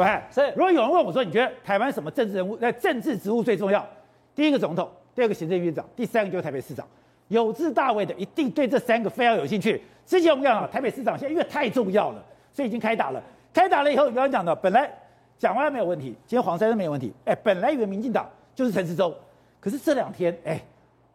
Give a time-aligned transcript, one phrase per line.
[0.00, 0.48] 喂，是。
[0.56, 3.86] 如果有人问我说，你觉得台湾什么政治人物、在政治职务最重要？
[4.34, 6.86] 第一个总统，第二个行政院长，第三个就是台北市长。
[7.28, 9.82] 有志大为的一定对这三个非常有兴趣。
[10.06, 12.24] 之前我们讲啊，台北市长现在因为太重要了，
[12.54, 13.22] 所以已经开打了。
[13.52, 14.90] 开打了以后，你刚刚讲的，本来
[15.36, 17.12] 讲完没有问题，今天黄珊珊没有问题。
[17.26, 19.14] 哎，本来以为民进党就是陈时中，
[19.60, 20.58] 可是这两天，哎，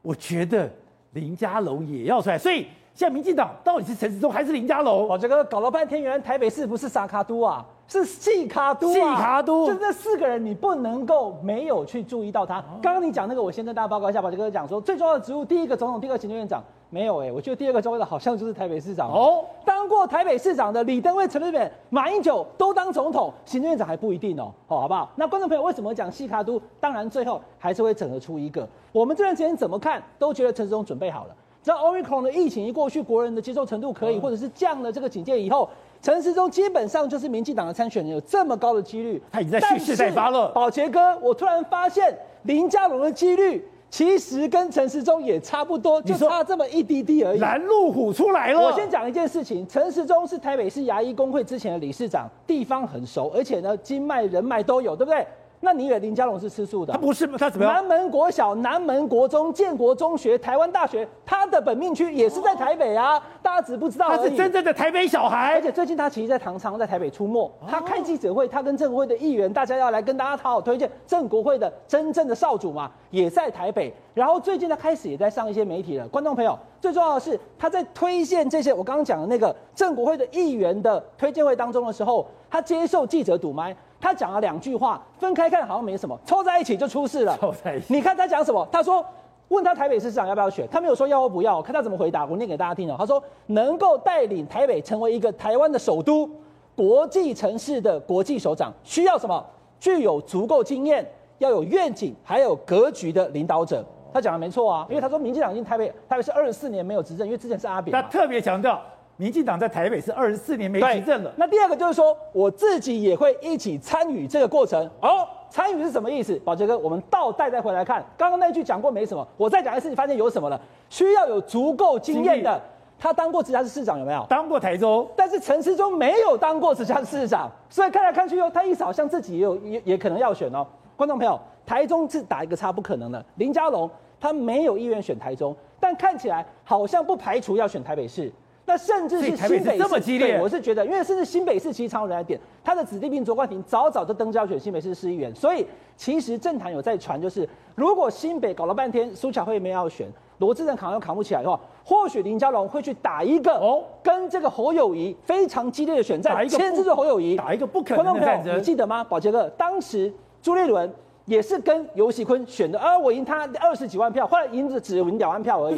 [0.00, 0.70] 我觉得
[1.12, 2.66] 林佳龙也要出来，所以。
[2.92, 5.08] 现在民进党到底是陈时中还是林佳龙？
[5.08, 8.92] 我，这个搞了半天，原来台北市不是沙卡都啊，是细卡都啊。
[8.92, 12.62] 四脚督，就这四个人，你不能够没有去注意到他。
[12.80, 19.44] 刚刚你讲那个，我先跟大家报告一下，宝杰哥讲说最重要的职务，第一个总统，第二个行政院长，没有哎、欸，我觉得第二个重要的好像就是台北市长哦。
[19.64, 24.52] 当过台北市长的李登辉、陈水扁、马英九都当总统，行政院长还不一定哦。
[24.68, 25.10] 好，好不好？
[25.16, 26.60] 那观众朋友为什么讲细卡都？
[26.78, 28.68] 当然最后还是会整合出一个。
[28.92, 31.34] 我们这段时间怎么看都觉得陈时中准备好了。
[31.62, 35.68] 只要 Omicron 的疫情一过去，国人的接受程度可以，或者是降了这个警戒以后，
[36.00, 40.48] 陈时中基本上就是民进党的参选人，有这么高的几率，他已经在蓄势待发了。
[40.48, 47.40] 宝杰哥，我突然发现林佳龙的几率其实跟陈时中也差不多，就差这么一滴滴而已。
[47.40, 48.60] 拦路虎出来了。
[48.60, 55.26] 我先讲一件事情，陈时中是台北市牙医工会之前的理事长，地方很熟，而且呢，经脉人脉都有，对不对？
[55.62, 56.92] 那你以为林佳龙是吃素的？
[56.94, 57.74] 他不是，他怎么样？
[57.74, 63.22] 南门国小、南门国中、建国中学、台湾大学，他的本命区也是在台北啊！
[63.42, 64.08] 大家只不知道。
[64.08, 67.50] 他是真正的台北小孩，而且最近他其实，在唐昌，在台北出没。
[67.68, 73.94] 他开记者会，他跟正国会的议员，大家要来跟大家好好推荐正国会的真正的少主嘛，也在台北。
[74.14, 76.08] 然后最近他开始也在上一些媒体了。
[76.08, 83.76] 观众朋友，最重要的是他在推荐这些我刚刚讲的那个正国会的议员的推荐会当中的时候，他接受记者堵麦。
[84.00, 87.36] 他讲了两句话，分开看好像没什么，凑在一起就出事了。
[87.36, 88.66] 凑在一起，你看他讲什么？
[88.72, 89.04] 他说，
[89.48, 92.24] 问他台北市市长要不要选，他没有说要或不要，看他怎么回答。
[92.24, 92.96] 我念给大家听哦。
[92.98, 96.28] 他说，能够带领台北成为一个台湾的首都、
[96.74, 99.44] 国际城市的国际首长，需要什么？
[99.78, 101.06] 具有足够经验、
[101.38, 103.84] 要有愿景、还有格局的领导者。
[104.12, 107.92] 他讲的没错啊，因为他说民进党已经台北台北是二十四年没有执政，因为之前是阿扁。
[107.92, 108.80] 他特别强调。
[109.20, 111.30] 民进党在台北是二十四年没执政了。
[111.36, 114.82] 那第二个就是说，我自己也会一起参与这个过程。
[115.02, 116.34] 哦，参与是什么意思？
[116.38, 120.58] 宝杰哥，我们倒带再回来看，刚刚那句讲过没什么，我再讲一次，你发现有什么了？
[120.88, 122.58] 需要有足够经验的。
[122.98, 124.24] 他当过直辖市市长有没有？
[124.26, 130.66] 当过台中，但是陈时中没有当过直辖市市长，所以看来看去哟，他意思好像自己也有也也可能要选哦。
[130.96, 133.22] 观众朋友，台中是打一个叉，不可能的。
[133.34, 138.32] 林佳龙他没有意愿选台中，但看起来好像不排除要选台北市。
[138.70, 145.66] 那甚至是新北市，这么激烈，我是觉得，因为甚至新北市其实常有人来点，他的子弟兵卓冠廷早早就登交选新北市市议员，所以
[145.96, 150.06] 其实政坛有在传，就是如果新北搞了半天苏巧慧没有要选，
[150.38, 159.02] 罗智郑扛又扛不起来的话，或许林佳龙会去打一个哦，跟这个侯友谊非常激烈的选战，牵制住侯友谊，打一个不可能的战争，你记得吗？
[159.02, 160.88] 宝杰哥，当时朱立伦
[161.24, 165.76] 也是跟尤喜坤选的，而我赢他二十几万票，后来赢的只有两万票而已。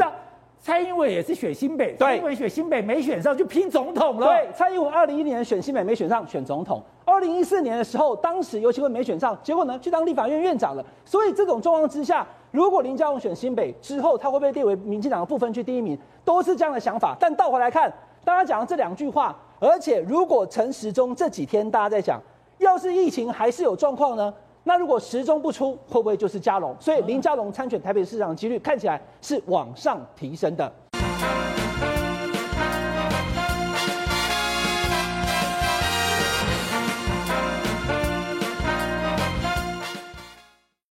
[0.63, 4.29] 蔡英文也是选新北，对，蔡英文选新北没选上就拼总统了。
[4.29, 6.81] 对，蔡英文二零一零年选新北没选上，选总统。
[7.05, 10.85] 二零一四年的时候，当时尤其会没选上，结果呢去当立法院院长了。
[11.05, 17.17] 所以这种状况之下，如果林佳龙选新北之后，他会被列为民进党的部分区第一名，都是这样的想法。
[17.19, 17.93] 但倒回来看，
[18.25, 22.21] 大家讲的这两句话，而且如果陈时中这几天大家在讲，
[22.59, 24.33] 要是疫情还是有状况呢？
[24.65, 26.77] 那如果时钟不出，会不会就是佳龙？
[26.79, 30.73] 所以林佳龙参选台北市长的几率看起来是往上提升的。